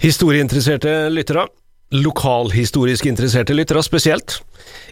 Historieinteresserte 0.00 1.10
lyttere, 1.12 1.42
lokalhistorisk 1.92 3.04
interesserte 3.10 3.52
lyttere 3.52 3.82
spesielt. 3.84 4.38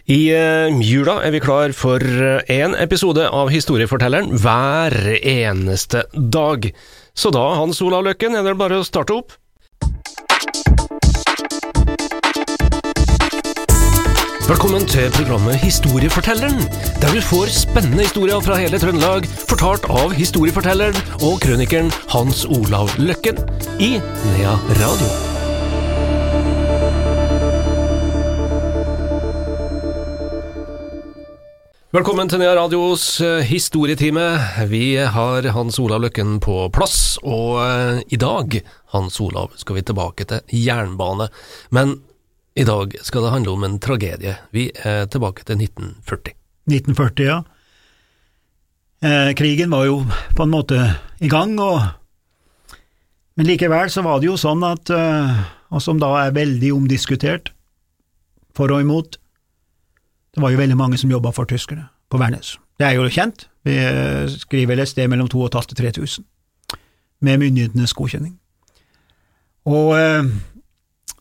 I 0.05 0.19
eh, 0.35 0.81
jula 0.85 1.15
er 1.25 1.33
vi 1.33 1.41
klar 1.41 1.73
for 1.73 2.03
én 2.45 2.75
episode 2.77 3.25
av 3.25 3.49
Historiefortelleren 3.49 4.35
hver 4.37 4.93
eneste 5.17 6.03
dag. 6.13 6.69
Så 7.17 7.33
da, 7.33 7.47
Hans 7.57 7.81
Olav 7.81 8.05
Løkken, 8.05 8.37
er 8.37 8.45
det 8.45 8.53
bare 8.61 8.83
å 8.83 8.85
starte 8.85 9.17
opp. 9.17 9.33
Velkommen 14.49 14.81
til 14.89 15.11
programmet 15.13 15.59
Historiefortelleren, 15.61 16.63
der 16.97 17.11
du 17.13 17.19
får 17.21 17.51
spennende 17.53 18.01
historier 18.01 18.41
fra 18.41 18.55
hele 18.57 18.79
Trøndelag, 18.81 19.27
fortalt 19.45 19.85
av 19.93 20.15
historiefortelleren 20.17 20.97
og 21.21 21.35
krønikeren 21.43 21.91
Hans 22.09 22.47
Olav 22.49 22.89
Løkken 22.97 23.37
i 23.77 23.91
Nea 24.01 24.55
Radio. 24.79 25.11
Velkommen 31.93 32.33
til 32.33 32.41
Nea 32.41 32.57
Radios 32.57 33.21
eh, 33.21 33.45
historietime. 33.45 34.31
Vi 34.73 34.95
har 34.97 35.53
Hans 35.53 35.77
Olav 35.77 36.01
Løkken 36.07 36.39
på 36.41 36.63
plass, 36.73 37.19
og 37.21 37.61
eh, 37.67 38.01
i 38.09 38.17
dag, 38.17 38.63
Hans 38.97 39.21
Olav, 39.21 39.53
skal 39.61 39.77
vi 39.77 39.85
tilbake 39.93 40.25
til 40.25 40.41
jernbane. 40.65 41.29
Men 41.69 41.99
i 42.59 42.63
dag 42.67 42.95
skal 43.01 43.23
det 43.23 43.31
handle 43.31 43.51
om 43.55 43.63
en 43.63 43.77
tragedie. 43.79 44.35
Vi 44.51 44.67
er 44.83 45.05
tilbake 45.07 45.45
til 45.47 45.61
1940. 45.61 46.33
1940, 46.67 47.29
ja. 47.29 47.37
Eh, 48.99 49.31
krigen 49.39 49.71
var 49.71 49.85
jo 49.87 50.01
på 50.35 50.43
en 50.43 50.51
måte 50.51 50.79
i 51.23 51.29
gang, 51.31 51.55
og, 51.63 51.79
men 53.39 53.47
likevel 53.47 53.87
så 53.93 54.03
var 54.03 54.19
det 54.19 54.27
jo 54.27 54.35
sånn 54.39 54.65
at, 54.67 54.91
eh, 54.91 55.39
og 55.71 55.85
som 55.85 56.01
da 56.03 56.11
er 56.25 56.35
veldig 56.35 56.73
omdiskutert, 56.75 57.53
for 58.51 58.75
og 58.75 58.83
imot, 58.83 59.15
det 60.35 60.43
var 60.43 60.51
jo 60.51 60.59
veldig 60.59 60.77
mange 60.77 60.99
som 60.99 61.11
jobba 61.11 61.31
for 61.31 61.47
tyskerne 61.47 61.87
på 62.11 62.19
Værnes. 62.19 62.57
Det 62.75 62.89
er 62.89 62.99
jo 62.99 63.07
kjent, 63.07 63.47
vi 63.63 63.79
eh, 63.79 64.27
skriver 64.35 64.73
vel 64.73 64.83
et 64.83 64.91
sted 64.91 65.07
mellom 65.07 65.31
2500 65.31 65.95
og 65.95 66.03
3000, 66.03 66.27
med 67.23 67.39
myndighetenes 67.39 67.95
godkjenning. 67.95 68.35
Og 69.69 69.95
eh, 69.95 70.33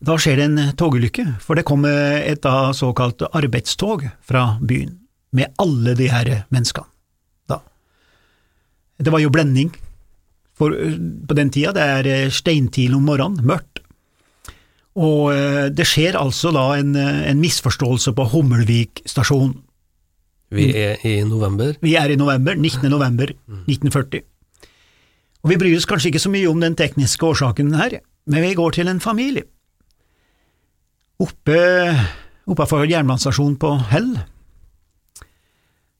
da 0.04 0.14
skjer 0.20 0.38
det 0.38 0.46
en 0.46 0.60
togulykke, 0.78 1.24
for 1.42 1.58
det 1.58 1.66
kommer 1.66 2.20
et 2.22 2.42
da 2.44 2.70
såkalt 2.76 3.24
arbeidstog 3.32 4.06
fra 4.22 4.44
byen, 4.62 4.94
med 5.34 5.52
alle 5.58 5.96
de 5.98 6.08
her 6.12 6.30
menneskene. 6.54 6.86
Da. 7.50 7.58
Det 8.98 9.12
var 9.12 9.22
jo 9.24 9.32
blending 9.34 9.72
for, 10.58 10.74
på 10.74 11.38
den 11.38 11.50
tida, 11.54 11.74
det 11.74 11.84
er 11.84 12.10
eh, 12.10 12.32
steintid 12.34 12.94
om 12.96 13.06
morgenen, 13.06 13.42
mørkt. 13.46 13.82
Og 14.98 15.30
eh, 15.34 15.66
det 15.70 15.86
skjer 15.86 16.18
altså 16.18 16.50
da 16.54 16.72
en, 16.78 16.94
en 16.98 17.42
misforståelse 17.42 18.14
på 18.16 18.30
Hummelvik 18.32 19.04
stasjon. 19.06 19.54
Vi 20.54 20.70
er 20.80 21.02
i 21.04 21.20
november. 21.28 21.76
Vi 21.84 21.92
er 22.00 22.10
i 22.10 22.16
november, 22.16 22.56
19. 22.56 22.88
november 22.88 23.34
1940. 23.68 24.24
Og 25.44 25.52
vi 25.52 25.58
bryr 25.60 25.76
oss 25.76 25.86
kanskje 25.86 26.10
ikke 26.10 26.22
så 26.24 26.32
mye 26.32 26.48
om 26.50 26.62
den 26.62 26.74
tekniske 26.78 27.26
årsaken 27.26 27.74
her, 27.78 28.00
men 28.26 28.42
vi 28.46 28.56
går 28.58 28.78
til 28.78 28.90
en 28.90 29.02
familie. 29.02 29.44
Oppe 31.18 31.58
oppafor 32.46 32.86
jernbanestasjonen 32.86 33.56
på 33.58 33.72
Hell, 33.90 34.12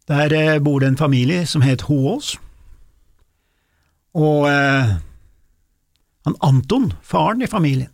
der 0.09 0.33
eh, 0.33 0.61
bor 0.63 0.79
det 0.81 0.93
en 0.93 1.01
familie 1.01 1.43
som 1.47 1.65
het 1.67 1.89
Hoås, 1.89 2.37
og 4.15 4.47
eh, 4.47 4.95
han 6.29 6.39
Anton, 6.47 6.93
faren 7.03 7.43
i 7.43 7.51
familien, 7.51 7.91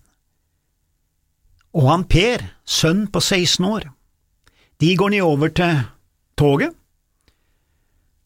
og 1.74 1.88
han 1.88 2.04
Per, 2.04 2.44
sønn 2.68 3.06
på 3.08 3.24
16 3.24 3.66
år, 3.72 3.88
de 4.84 4.92
går 5.00 5.16
nedover 5.16 5.48
til 5.56 5.80
toget. 6.36 6.76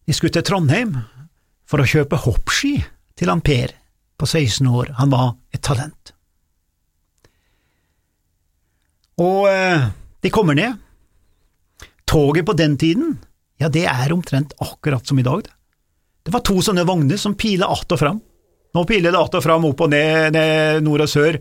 De 0.08 0.12
skulle 0.16 0.34
til 0.34 0.44
Trondheim 0.44 0.96
for 1.68 1.80
å 1.80 1.86
kjøpe 1.88 2.18
hoppski 2.26 2.74
til 3.14 3.30
han 3.30 3.46
Per 3.46 3.72
på 4.18 4.26
16 4.26 4.66
år, 4.66 4.96
han 4.98 5.14
var 5.14 5.36
et 5.54 5.62
talent. 5.62 6.17
Og 9.18 9.48
eh, 9.50 9.88
de 10.22 10.30
kommer 10.34 10.56
ned. 10.58 10.76
Toget 12.08 12.46
på 12.46 12.54
den 12.56 12.76
tiden, 12.80 13.16
ja, 13.60 13.68
det 13.68 13.84
er 13.90 14.12
omtrent 14.14 14.54
akkurat 14.62 15.06
som 15.06 15.18
i 15.18 15.26
dag, 15.26 15.42
det. 15.44 15.54
Var 16.32 16.44
to 16.44 16.58
sånne 16.60 16.84
vogner 16.84 17.16
som 17.16 17.34
pila 17.34 17.66
att 17.72 17.92
og 17.92 17.98
fram. 17.98 18.20
Nå 18.74 18.84
piler 18.84 19.12
det 19.12 19.18
att 19.18 19.34
og 19.34 19.42
fram, 19.42 19.64
opp 19.64 19.80
og 19.80 19.90
ned, 19.90 20.32
ned 20.36 20.82
nord 20.84 21.06
og 21.06 21.08
sør, 21.08 21.38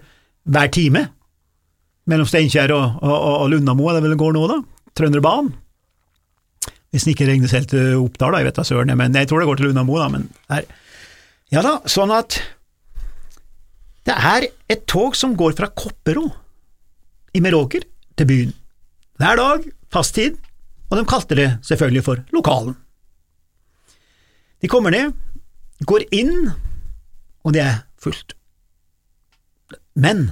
hver 0.47 0.71
time. 0.71 1.05
Mellom 2.07 2.27
Steinkjer 2.27 2.71
og, 2.71 3.01
og, 3.03 3.15
og 3.43 3.49
Lundamo, 3.51 3.89
er 3.89 3.97
det 3.97 4.05
vel 4.05 4.15
det 4.15 4.21
går 4.21 4.35
nå, 4.35 4.45
da? 4.47 4.61
Trønderbanen. 4.95 5.51
Hvis 6.87 7.03
den 7.03 7.11
ikke 7.11 7.27
regnes 7.27 7.51
helt 7.51 7.67
til 7.73 7.99
Oppdal, 7.99 8.31
da, 8.31 8.39
jeg 8.39 8.47
vet 8.47 8.59
da 8.61 8.63
søren, 8.63 8.93
men 8.95 9.15
jeg 9.19 9.27
tror 9.27 9.43
det 9.43 9.49
går 9.49 9.59
til 9.59 9.69
Lundamo, 9.69 9.97
da, 9.99 10.07
men 10.13 10.29
her. 10.53 10.69
Ja 11.51 11.63
da, 11.63 11.77
sånn 11.87 12.11
at 12.15 12.39
det 14.07 14.15
er 14.15 14.47
et 14.71 14.87
tog 14.87 15.15
som 15.19 15.35
går 15.35 15.55
fra 15.55 15.67
Kopperå 15.67 16.29
i 17.35 17.41
Meråker 17.43 17.85
til 18.17 18.29
byen. 18.29 18.53
Hver 19.17 19.39
dag, 19.39 19.65
fast 19.91 20.15
tid, 20.15 20.37
og 20.89 20.99
de 20.99 21.05
kalte 21.09 21.37
det 21.37 21.47
selvfølgelig 21.67 22.03
for 22.05 22.23
Lokalen. 22.35 22.75
De 24.61 24.69
kommer 24.71 24.93
ned, 24.93 25.13
går 25.85 26.07
inn, 26.15 26.51
og 27.45 27.53
det 27.53 27.63
er 27.65 27.81
fullt. 28.01 28.33
Men 29.97 30.31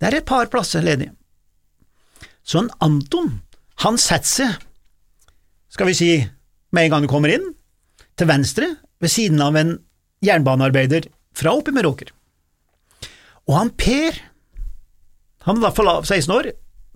det 0.00 0.08
er 0.08 0.18
et 0.18 0.28
par 0.28 0.50
plasser 0.52 0.84
ledige. 0.84 1.12
Så 2.44 2.62
en 2.62 2.72
Anton, 2.84 3.40
han 3.84 3.98
setter 4.00 4.28
seg, 4.28 4.66
skal 5.68 5.90
vi 5.90 5.96
si, 5.96 6.12
med 6.72 6.86
en 6.86 6.94
gang 6.94 7.04
du 7.04 7.10
kommer 7.10 7.32
inn, 7.32 7.44
til 8.18 8.28
venstre, 8.30 8.70
ved 8.98 9.12
siden 9.12 9.40
av 9.44 9.56
en 9.56 9.76
jernbanearbeider 10.24 11.06
fra 11.36 11.52
oppe 11.54 11.70
i 11.70 11.76
Meråker. 11.76 12.10
Og 13.48 13.54
han 13.56 13.70
Per, 13.78 14.16
han 15.48 15.62
er 15.62 15.72
da 15.72 15.94
16 16.02 16.34
år, 16.34 16.50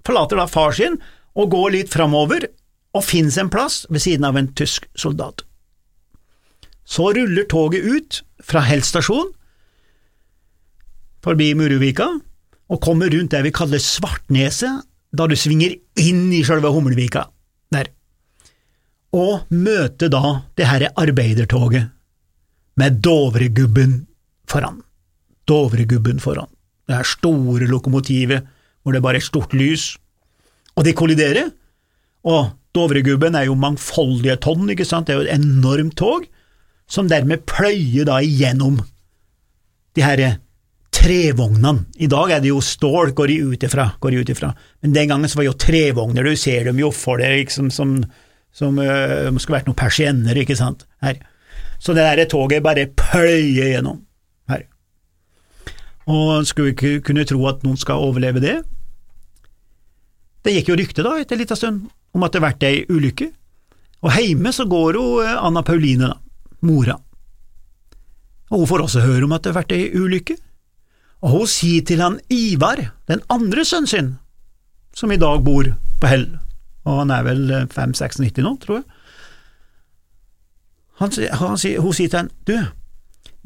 forlater 0.07 0.41
da 0.41 0.49
far 0.51 0.75
sin 0.77 0.99
og 1.39 1.53
går 1.55 1.71
litt 1.77 1.93
framover 1.93 2.49
og 2.93 3.05
finner 3.07 3.33
seg 3.33 3.47
en 3.47 3.53
plass 3.53 3.83
ved 3.89 4.05
siden 4.05 4.27
av 4.29 4.37
en 4.37 4.51
tysk 4.59 4.89
soldat. 4.99 5.45
Så 6.85 7.13
ruller 7.17 7.47
toget 7.49 7.87
ut 7.87 8.21
fra 8.43 8.65
Hell 8.67 8.83
stasjon, 8.85 9.31
forbi 11.23 11.53
Muruvika, 11.57 12.09
og 12.73 12.81
kommer 12.83 13.13
rundt 13.13 13.33
det 13.33 13.43
vi 13.47 13.55
kaller 13.55 13.81
Svartneset, 13.83 14.83
da 15.13 15.27
du 15.29 15.37
svinger 15.37 15.75
inn 16.01 16.31
i 16.33 16.41
sjølve 16.45 16.71
Hummelvika 16.73 17.27
der, 17.73 17.91
og 19.13 19.45
møter 19.53 20.09
da 20.13 20.39
det 20.57 20.69
herre 20.69 20.89
arbeidertoget 20.97 21.91
med 22.81 23.03
Dovregubben 23.05 24.07
foran. 24.49 24.81
Dovregubben 25.45 26.21
foran. 26.21 26.49
Det 26.89 26.99
her 26.99 27.09
store 27.09 27.69
lokomotivet 27.71 28.49
hvor 28.83 28.95
det 28.95 29.03
bare 29.05 29.21
er 29.21 29.25
stort 29.25 29.53
lys, 29.55 29.93
og 30.75 30.87
de 30.87 30.95
kolliderer, 30.97 31.53
og 32.27 32.51
Dovregubben 32.73 33.37
er 33.37 33.47
jo 33.51 33.59
mangfoldige 33.59 34.39
tonn, 34.41 34.71
ikke 34.73 34.87
sant, 34.89 35.07
det 35.07 35.15
er 35.15 35.21
jo 35.21 35.27
et 35.27 35.35
enormt 35.37 35.97
tog, 36.01 36.25
som 36.89 37.09
dermed 37.09 37.45
pløyer 37.49 38.07
da 38.09 38.19
igjennom 38.25 38.81
de 39.97 40.05
her 40.05 40.23
trevognene. 40.93 41.85
I 42.01 42.09
dag 42.11 42.37
er 42.37 42.45
det 42.45 42.53
jo 42.53 42.63
stål, 42.65 43.13
går 43.17 43.33
de 43.33 43.39
ut 43.53 43.67
ifra, 43.69 43.91
går 44.01 44.15
de 44.15 44.23
ut 44.23 44.33
ifra, 44.35 44.53
men 44.83 44.97
den 44.97 45.13
gangen 45.13 45.29
så 45.29 45.39
var 45.39 45.47
det 45.47 45.53
jo 45.53 45.61
trevogner, 45.67 46.25
du 46.25 46.37
ser 46.37 46.69
dem 46.69 46.81
jo 46.81 46.91
for 46.97 47.21
deg 47.21 47.43
liksom 47.43 47.69
som, 47.75 47.99
som 48.57 48.81
øh, 48.81 49.29
skulle 49.37 49.59
vært 49.59 49.69
noen 49.69 49.79
persienner, 49.79 50.41
ikke 50.41 50.57
sant, 50.59 50.87
her. 51.05 51.21
Så 51.83 51.97
det 51.97 52.07
der 52.07 52.29
toget 52.31 52.65
bare 52.65 52.89
pløyer 52.89 53.73
gjennom. 53.75 54.01
Og 56.11 56.47
skulle 56.49 56.73
ikke 56.73 57.01
kunne 57.07 57.27
tro 57.29 57.39
at 57.51 57.63
noen 57.63 57.79
skal 57.79 58.03
overleve 58.03 58.43
det. 58.43 58.57
Det 60.43 60.57
gikk 60.57 60.73
jo 60.73 60.79
rykte 60.79 61.05
da, 61.07 61.15
etter 61.21 61.37
en 61.37 61.43
liten 61.45 61.59
stund, 61.59 61.85
om 62.13 62.25
at 62.27 62.35
det 62.35 62.41
har 62.41 62.49
vært 62.49 62.67
ei 62.67 62.83
ulykke, 62.91 63.29
og 64.03 64.11
heime 64.17 64.51
så 64.55 64.67
går 64.67 64.99
jo 64.99 65.05
Anna 65.23 65.63
Pauline, 65.63 66.11
da, 66.11 66.17
mora, 66.67 66.97
og 68.51 68.65
hun 68.65 68.69
får 68.69 68.83
også 68.85 69.05
høre 69.07 69.25
om 69.25 69.33
at 69.37 69.45
det 69.45 69.53
har 69.53 69.61
vært 69.61 69.77
ei 69.77 69.87
ulykke, 69.95 70.37
og 71.23 71.37
hun 71.37 71.47
sier 71.47 71.87
til 71.87 72.03
han 72.03 72.19
Ivar, 72.35 72.83
den 73.09 73.23
andre 73.31 73.65
sønnen 73.65 73.91
sin, 73.91 74.11
som 74.99 75.15
i 75.15 75.21
dag 75.21 75.41
bor 75.47 75.71
på 76.03 76.11
Hell, 76.11 76.27
og 76.83 77.05
han 77.05 77.15
er 77.15 77.25
vel 77.31 77.55
5-96 77.71 78.43
nå, 78.43 78.57
tror 78.61 78.81
jeg, 78.81 78.87
han, 80.99 81.15
han, 81.39 81.57
hun 81.57 81.95
sier 81.97 82.11
til 82.11 82.19
han, 82.19 82.31
du, 82.51 82.57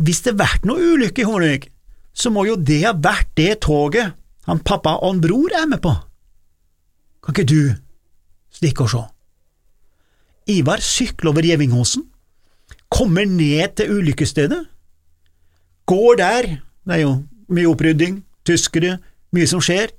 hvis 0.01 0.25
det 0.25 0.35
har 0.35 0.43
vært 0.43 0.67
noe 0.69 0.95
ulykke 0.97 1.23
i 1.23 1.29
Hornevik, 1.29 1.71
så 2.17 2.33
må 2.33 2.47
jo 2.49 2.57
det 2.57 2.83
ha 2.87 2.95
vært 2.97 3.35
det 3.37 3.59
toget 3.67 4.15
han 4.47 4.63
pappa 4.63 4.95
og 5.01 5.11
han 5.11 5.23
bror 5.25 5.55
er 5.59 5.67
med 5.69 5.83
på. 5.83 5.93
Kan 7.23 7.35
ikke 7.35 7.51
du 7.51 7.63
stikke 8.55 8.87
og 8.87 8.93
se? 8.93 9.03
Ivar 10.57 10.83
sykler 10.83 11.33
over 11.33 11.43
Gjevingåsen, 11.43 12.05
kommer 12.89 13.27
ned 13.27 13.75
til 13.77 13.91
ulykkesstedet, 13.99 14.61
går 15.91 16.21
der, 16.21 16.47
det 16.87 16.95
er 16.95 17.03
jo 17.03 17.17
mye 17.51 17.67
opprydding, 17.67 18.21
tyskere, 18.47 19.01
mye 19.35 19.49
som 19.51 19.63
skjer. 19.63 19.91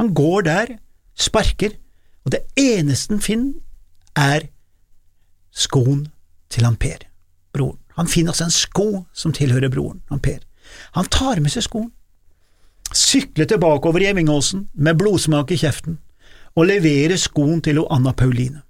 Han 0.00 0.14
går 0.16 0.46
der, 0.48 0.72
sparker, 1.12 1.76
og 2.24 2.32
det 2.32 2.40
eneste 2.56 3.12
han 3.12 3.20
finner, 3.20 3.60
er 4.16 4.48
skoen 5.52 6.06
til 6.52 6.64
han 6.64 6.76
Per, 6.80 7.04
broren. 7.52 7.78
Han 7.96 8.08
finner 8.08 8.32
altså 8.32 8.48
en 8.48 8.56
sko 8.56 8.88
som 9.12 9.36
tilhører 9.36 9.72
broren, 9.72 10.00
han 10.08 10.20
Per. 10.24 10.40
Han 10.92 11.08
tar 11.10 11.40
med 11.40 11.52
seg 11.52 11.66
skoen, 11.66 11.90
sykler 12.92 13.48
tilbake 13.48 13.88
over 13.88 14.04
Gjevingåsen 14.04 14.66
med 14.74 14.98
blodsmak 15.00 15.50
i 15.50 15.60
kjeften, 15.62 15.98
og 16.56 16.68
leverer 16.68 17.16
skoen 17.16 17.62
til 17.64 17.80
Anna 17.90 18.12
Pauline. 18.12 18.62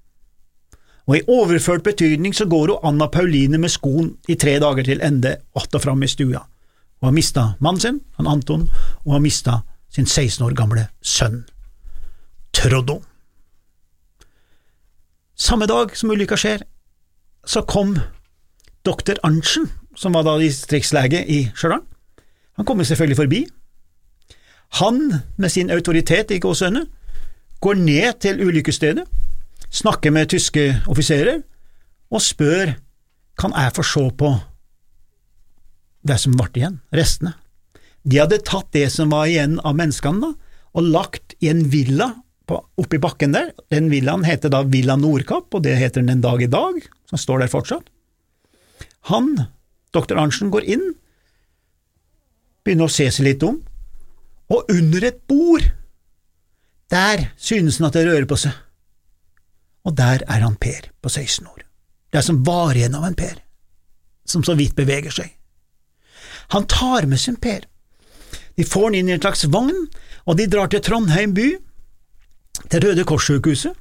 Og 1.10 1.18
i 1.18 1.24
overført 1.26 1.82
betydning 1.82 2.34
så 2.34 2.46
går 2.46 2.76
Anna 2.86 3.08
Pauline 3.10 3.58
med 3.58 3.72
skoen 3.74 4.14
i 4.28 4.36
tre 4.38 4.58
dager 4.62 4.86
til 4.86 5.02
ende 5.02 5.36
att 5.54 5.74
og 5.74 5.82
fram 5.82 6.02
i 6.02 6.06
stua. 6.06 6.46
Hun 7.00 7.06
har 7.06 7.12
mista 7.12 7.54
mannen 7.60 7.80
sin, 7.80 8.00
han 8.16 8.26
Anton, 8.26 8.70
og 9.04 9.12
har 9.12 9.18
mista 9.18 9.62
sin 9.90 10.06
16 10.06 10.46
år 10.46 10.54
gamle 10.54 10.88
sønn, 11.02 11.44
Troddo. 12.52 13.02
Samme 15.34 15.66
dag 15.66 15.96
som 15.96 16.10
ulykka 16.10 16.36
skjer, 16.36 16.62
så 17.46 17.62
kom 17.62 17.96
doktor 18.86 19.18
Arntzen, 19.24 19.66
som 19.96 20.14
var 20.14 20.22
da 20.22 20.38
distriktslege 20.38 21.24
i 21.26 21.50
Stjørdal. 21.56 21.82
Han 22.56 22.68
kommer 22.68 22.84
selvfølgelig 22.84 23.16
forbi. 23.16 23.40
Han, 24.80 25.00
med 25.36 25.52
sin 25.52 25.70
autoritet 25.70 26.30
i 26.30 26.40
gåsehudene, 26.40 26.86
går 27.60 27.74
ned 27.78 28.18
til 28.24 28.40
ulykkesstedet, 28.42 29.04
snakker 29.70 30.10
med 30.10 30.30
tyske 30.32 30.82
offiserer 30.90 31.42
og 32.12 32.22
spør 32.22 32.74
kan 33.40 33.54
jeg 33.56 33.74
få 33.76 33.84
se 33.86 34.02
på 34.18 34.32
det 36.02 36.18
som 36.20 36.34
ble 36.36 36.50
igjen, 36.58 36.80
restene. 36.92 37.36
De 38.02 38.18
hadde 38.18 38.42
tatt 38.42 38.72
det 38.74 38.88
som 38.90 39.12
var 39.14 39.28
igjen 39.30 39.60
av 39.62 39.76
menneskene, 39.78 40.32
da, 40.32 40.32
og 40.74 40.88
lagt 40.90 41.36
i 41.40 41.50
en 41.52 41.62
villa 41.70 42.10
oppi 42.50 42.98
bakken 43.00 43.36
der. 43.36 43.52
Den 43.72 43.88
villaen 43.92 44.26
heter 44.26 44.50
da 44.52 44.64
Villa 44.66 44.96
Nordkapp, 44.98 45.52
og 45.54 45.62
det 45.64 45.76
heter 45.78 46.02
den 46.02 46.16
en 46.16 46.24
dag 46.24 46.42
i 46.42 46.50
dag, 46.50 46.80
som 47.08 47.20
står 47.20 47.44
der 47.44 47.52
fortsatt. 47.52 47.86
Han, 49.12 49.46
doktor 49.94 50.18
Arntzen, 50.20 50.50
går 50.52 50.66
inn, 50.66 50.92
begynner 52.64 52.88
å 52.88 52.92
se 52.92 53.08
seg 53.10 53.26
litt 53.26 53.44
om, 53.46 53.58
og 54.52 54.70
under 54.72 55.06
et 55.08 55.20
bord, 55.28 55.64
der 56.92 57.30
synes 57.40 57.78
han 57.80 57.88
at 57.88 57.96
det 57.96 58.04
rører 58.06 58.28
på 58.28 58.38
seg. 58.40 58.56
Og 59.88 59.96
der 59.98 60.22
er 60.28 60.44
han 60.44 60.58
Per 60.60 60.90
på 61.02 61.10
16 61.10 61.46
år. 61.48 61.64
Det 62.12 62.20
er 62.20 62.26
som 62.26 62.42
var 62.46 62.76
igjen 62.76 62.94
av 62.94 63.06
en 63.08 63.16
Per, 63.18 63.40
som 64.28 64.44
så 64.44 64.54
vidt 64.58 64.76
beveger 64.78 65.14
seg. 65.14 65.30
Han 66.52 66.68
tar 66.68 67.08
med 67.08 67.20
sin 67.20 67.38
Per. 67.40 67.64
De 68.56 68.64
får 68.68 68.90
han 68.90 68.98
inn 68.98 69.08
i 69.08 69.14
en 69.16 69.22
slags 69.22 69.46
vogn, 69.48 69.86
og 70.28 70.36
de 70.38 70.46
drar 70.50 70.68
til 70.70 70.82
Trondheim 70.84 71.32
by, 71.34 71.48
til 72.68 72.84
Røde 72.84 73.06
Kors-sykehuset. 73.08 73.72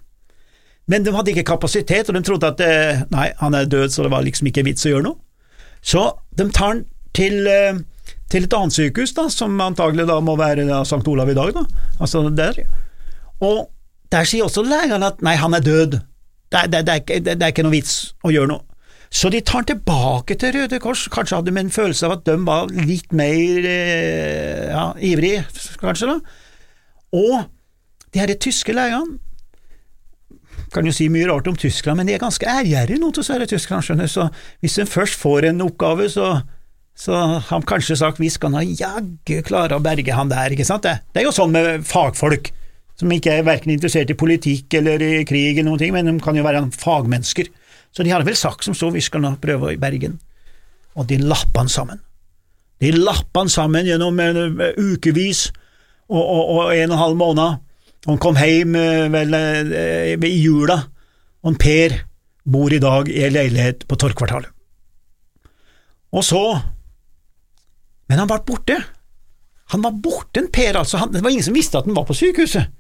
Men 0.89 1.03
de 1.05 1.13
hadde 1.13 1.33
ikke 1.33 1.49
kapasitet, 1.51 2.09
og 2.09 2.15
de 2.15 2.23
trodde 2.25 2.47
at 2.47 2.63
eh, 2.65 3.03
nei, 3.13 3.27
han 3.37 3.55
er 3.55 3.69
død, 3.69 3.91
så 3.91 4.05
det 4.05 4.11
var 4.11 4.23
liksom 4.25 4.49
ikke 4.49 4.65
vits 4.65 4.87
å 4.87 4.95
gjøre 4.95 5.05
noe. 5.09 5.19
Så 5.83 6.07
de 6.37 6.47
tar 6.49 6.71
han 6.71 6.81
til, 7.15 7.45
eh, 7.47 7.83
til 8.31 8.47
et 8.47 8.55
annet 8.55 8.75
sykehus, 8.75 9.13
da, 9.17 9.27
som 9.31 9.59
antagelig 9.63 10.07
da 10.09 10.17
må 10.23 10.37
være 10.39 10.65
da, 10.69 10.81
St. 10.87 11.03
Olav 11.11 11.29
i 11.31 11.37
dag, 11.37 11.53
da. 11.57 11.65
altså 11.99 12.23
der. 12.31 12.63
Og 13.43 13.69
der 14.11 14.27
sier 14.27 14.47
også 14.47 14.63
legene 14.65 15.11
at 15.11 15.21
nei, 15.25 15.37
han 15.39 15.55
er 15.57 15.63
død, 15.65 15.99
det, 16.51 16.65
det, 16.71 16.83
det, 16.87 16.97
er, 16.99 17.23
det 17.27 17.39
er 17.39 17.53
ikke 17.53 17.65
noe 17.67 17.75
vits 17.75 17.95
å 18.27 18.33
gjøre 18.33 18.51
noe. 18.53 18.65
Så 19.11 19.27
de 19.31 19.41
tar 19.43 19.59
han 19.59 19.67
tilbake 19.67 20.37
til 20.39 20.53
Røde 20.55 20.79
Kors, 20.79 21.03
kanskje 21.11 21.39
hadde 21.39 21.51
de 21.51 21.59
en 21.59 21.73
følelse 21.73 22.07
av 22.07 22.13
at 22.15 22.23
de 22.29 22.37
var 22.47 22.69
litt 22.71 23.11
mer 23.15 23.67
eh, 23.67 24.69
ja, 24.71 24.85
ivrig, 25.03 25.33
kanskje, 25.81 26.13
da. 26.13 26.37
Og 27.19 27.41
de 28.11 28.21
her 28.23 28.31
tyske 28.39 28.75
legene 28.75 29.19
kan 30.71 30.87
jo 30.87 30.93
si 30.95 31.09
mye 31.11 31.27
rart 31.27 31.49
om 31.51 31.57
Tyskland, 31.59 31.99
men 31.99 32.07
de 32.07 32.15
er 32.15 32.23
ganske 32.23 32.47
ærgjerrige 32.47 33.01
nå 33.01 33.09
disse 33.15 33.35
tyskerne, 33.51 33.83
skjønner 33.83 34.07
så 34.07 34.29
hvis 34.63 34.77
de 34.79 34.87
først 34.87 35.19
får 35.19 35.49
en 35.49 35.65
oppgave, 35.65 36.07
så, 36.11 36.29
så 36.97 37.15
har 37.15 37.63
kanskje 37.67 37.97
sagt 37.97 38.19
vi 38.21 38.29
skal 38.29 38.51
nå 38.53 38.61
jaggu 38.67 39.39
klare 39.47 39.77
å 39.77 39.83
berge 39.83 40.15
han 40.15 40.29
der, 40.31 40.53
ikke 40.53 40.67
sant? 40.67 40.85
Det, 40.85 40.99
det 41.13 41.21
er 41.21 41.29
jo 41.29 41.35
sånn 41.35 41.53
med 41.53 41.85
fagfolk 41.87 42.51
som 43.01 43.11
ikke 43.13 43.39
er 43.39 43.47
verken 43.47 43.73
interessert 43.73 44.11
i 44.13 44.17
politikk 44.17 44.75
eller 44.77 45.01
i 45.01 45.23
krig 45.25 45.55
eller 45.55 45.71
noen 45.71 45.81
ting, 45.81 45.93
men 45.95 46.09
de 46.09 46.13
kan 46.21 46.37
jo 46.37 46.45
være 46.45 46.67
fagmennesker. 46.77 47.49
Så 47.91 48.05
de 48.05 48.13
hadde 48.13 48.27
vel 48.27 48.37
sagt 48.37 48.67
som 48.67 48.75
så, 48.77 48.91
vi 48.93 49.01
skal 49.03 49.23
nå 49.23 49.33
prøve 49.41 49.73
i 49.73 49.79
Bergen. 49.81 50.19
Og 50.93 51.07
de 51.09 51.17
lappa 51.23 51.63
han 51.63 51.71
sammen. 51.71 52.01
De 52.81 52.91
lappa 52.93 53.43
han 53.43 53.51
sammen 53.51 53.89
gjennom 53.89 54.19
uh, 54.21 54.69
ukevis 54.77 55.47
og, 56.11 56.21
og, 56.21 56.43
og, 56.43 56.61
en 56.75 56.91
og 56.91 56.95
en 56.95 57.01
halv 57.01 57.19
måned. 57.19 57.65
Han 58.09 58.21
kom 58.21 58.37
hjem 58.37 58.77
uh, 58.77 59.09
vel 59.13 59.35
i 60.27 60.33
jula, 60.37 60.77
og 61.41 61.57
Per 61.57 61.97
bor 62.51 62.73
i 62.73 62.81
dag 62.81 63.09
i 63.09 63.23
en 63.25 63.33
leilighet 63.33 63.87
på 63.89 63.97
Torgkvartalet. 63.97 64.49
Og 66.11 66.25
så 66.27 66.43
Men 68.11 68.19
han 68.19 68.27
ble 68.27 68.41
borte. 68.43 68.75
Han 69.71 69.85
var 69.85 69.93
borte, 70.03 70.41
en 70.41 70.49
Per, 70.51 70.75
altså. 70.75 70.99
Han, 70.99 71.13
det 71.13 71.21
var 71.23 71.31
ingen 71.31 71.45
som 71.47 71.55
visste 71.55 71.79
at 71.79 71.85
han 71.87 71.95
var 71.95 72.03
på 72.09 72.17
sykehuset. 72.19 72.73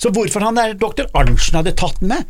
Så 0.00 0.08
hvorfor 0.16 0.40
han 0.46 0.56
der 0.56 0.78
doktor 0.80 1.10
Arntzen 1.12 1.58
hadde 1.58 1.74
tatt 1.76 1.98
den 2.00 2.14
med, 2.14 2.24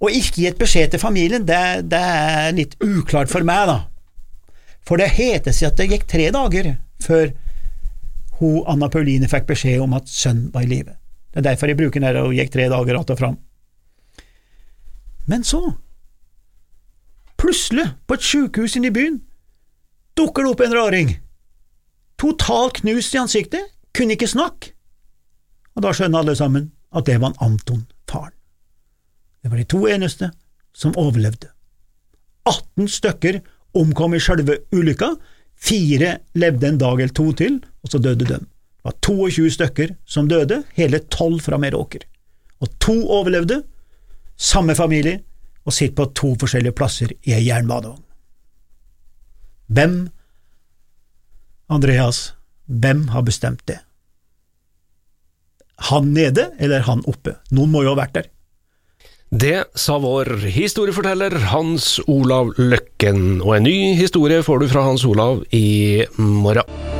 og 0.00 0.16
ikke 0.16 0.42
gitt 0.42 0.58
beskjed 0.58 0.90
til 0.90 1.02
familien, 1.02 1.44
det, 1.46 1.60
det 1.92 2.00
er 2.00 2.56
litt 2.56 2.74
uklart 2.82 3.30
for 3.30 3.46
meg, 3.46 3.70
da. 3.70 3.76
For 4.82 4.98
det 4.98 5.12
heter 5.14 5.54
seg 5.54 5.70
at 5.70 5.78
det 5.78 5.90
gikk 5.92 6.08
tre 6.10 6.26
dager 6.34 6.72
før 7.04 7.30
hun, 8.40 8.64
Anna 8.66 8.88
Pauline 8.90 9.28
fikk 9.30 9.46
beskjed 9.52 9.84
om 9.84 9.94
at 9.94 10.10
sønnen 10.10 10.50
var 10.54 10.66
i 10.66 10.72
live. 10.72 10.96
Det 11.30 11.44
er 11.44 11.50
derfor 11.52 11.70
jeg 11.70 11.78
bruker 11.78 12.00
den 12.00 12.08
der 12.08 12.24
og 12.24 12.34
gikk 12.34 12.50
tre 12.56 12.66
dager 12.72 12.98
att 12.98 13.10
og 13.10 13.18
fram. 13.18 13.38
Men 15.30 15.44
så, 15.44 15.62
plutselig, 17.38 17.86
på 18.06 18.18
et 18.18 18.30
sykehus 18.32 18.76
inne 18.76 18.90
i 18.90 18.96
byen, 18.98 19.20
dukker 20.16 20.42
det 20.42 20.50
opp 20.50 20.64
en 20.64 20.74
raring. 20.74 21.18
Totalt 22.20 22.82
knust 22.82 23.14
i 23.16 23.22
ansiktet, 23.22 23.70
kunne 23.96 24.14
ikke 24.16 24.28
snakke. 24.28 24.74
Og 25.76 25.86
da 25.86 25.94
skjønner 25.96 26.20
alle 26.20 26.36
sammen 26.36 26.68
at 26.92 27.06
det 27.08 27.16
var 27.22 27.36
Anton, 27.40 27.86
faren. 28.10 28.34
Det 29.40 29.48
var 29.48 29.60
de 29.60 29.68
to 29.72 29.86
eneste 29.88 30.28
som 30.76 30.96
overlevde. 31.00 31.48
18 32.44 32.88
stykker 32.92 33.40
omkom 33.78 34.14
i 34.16 34.20
selve 34.20 34.58
ulykka, 34.74 35.14
fire 35.56 36.18
levde 36.36 36.68
en 36.68 36.80
dag 36.80 37.00
eller 37.00 37.14
to 37.14 37.30
til, 37.36 37.60
og 37.80 37.92
så 37.92 38.00
døde 38.02 38.26
de. 38.26 38.40
Det 38.40 38.88
var 38.88 38.96
22 39.04 39.50
stykker 39.56 39.96
som 40.08 40.28
døde, 40.28 40.62
hele 40.76 41.02
tolv 41.12 41.40
fra 41.44 41.58
Meråker. 41.60 42.04
Og 42.60 42.68
to 42.80 42.96
overlevde, 43.08 43.62
samme 44.36 44.74
familie, 44.76 45.22
og 45.64 45.72
sitter 45.76 45.96
på 45.96 46.12
to 46.16 46.34
forskjellige 46.40 46.76
plasser 46.76 47.12
i 47.28 47.34
ei 47.36 47.44
jernbanevogn. 47.46 48.02
Hvem, 49.70 50.08
Andreas, 51.70 52.32
hvem 52.66 53.06
har 53.14 53.22
bestemt 53.22 53.62
det? 53.70 53.78
Han 55.90 56.10
nede 56.12 56.50
eller 56.58 56.82
han 56.84 57.04
oppe? 57.08 57.36
Noen 57.54 57.70
må 57.72 57.84
jo 57.86 57.94
ha 57.94 58.00
vært 58.02 58.16
der. 58.18 58.30
Det 59.30 59.60
sa 59.78 60.00
vår 60.02 60.48
historieforteller 60.50 61.36
Hans 61.52 62.00
Olav 62.10 62.50
Løkken, 62.58 63.38
og 63.44 63.60
en 63.60 63.68
ny 63.68 63.94
historie 63.94 64.42
får 64.42 64.64
du 64.64 64.70
fra 64.72 64.82
Hans 64.88 65.06
Olav 65.06 65.44
i 65.54 66.02
morgen. 66.18 66.99